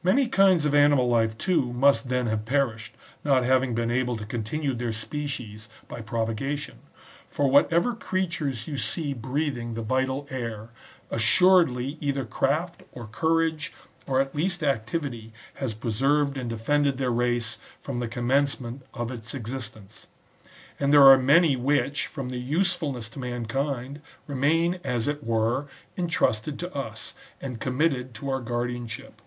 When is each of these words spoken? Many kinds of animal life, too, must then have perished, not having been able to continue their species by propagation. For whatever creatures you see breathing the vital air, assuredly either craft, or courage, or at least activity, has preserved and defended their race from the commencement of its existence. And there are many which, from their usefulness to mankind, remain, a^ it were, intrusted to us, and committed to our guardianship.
Many 0.00 0.26
kinds 0.26 0.64
of 0.64 0.74
animal 0.74 1.06
life, 1.06 1.36
too, 1.36 1.70
must 1.74 2.08
then 2.08 2.28
have 2.28 2.46
perished, 2.46 2.94
not 3.24 3.44
having 3.44 3.74
been 3.74 3.90
able 3.90 4.16
to 4.16 4.24
continue 4.24 4.72
their 4.72 4.92
species 4.94 5.68
by 5.86 6.00
propagation. 6.00 6.78
For 7.28 7.46
whatever 7.50 7.94
creatures 7.94 8.66
you 8.66 8.78
see 8.78 9.12
breathing 9.12 9.74
the 9.74 9.82
vital 9.82 10.26
air, 10.30 10.70
assuredly 11.10 11.98
either 12.00 12.24
craft, 12.24 12.84
or 12.90 13.06
courage, 13.06 13.70
or 14.06 14.18
at 14.18 14.34
least 14.34 14.62
activity, 14.62 15.34
has 15.56 15.74
preserved 15.74 16.38
and 16.38 16.48
defended 16.48 16.96
their 16.96 17.12
race 17.12 17.58
from 17.78 17.98
the 17.98 18.08
commencement 18.08 18.86
of 18.94 19.10
its 19.10 19.34
existence. 19.34 20.06
And 20.80 20.90
there 20.90 21.06
are 21.06 21.18
many 21.18 21.54
which, 21.54 22.06
from 22.06 22.30
their 22.30 22.38
usefulness 22.38 23.10
to 23.10 23.18
mankind, 23.18 24.00
remain, 24.26 24.76
a^ 24.76 25.06
it 25.06 25.22
were, 25.22 25.66
intrusted 25.98 26.58
to 26.60 26.74
us, 26.74 27.12
and 27.42 27.60
committed 27.60 28.14
to 28.14 28.30
our 28.30 28.40
guardianship. 28.40 29.20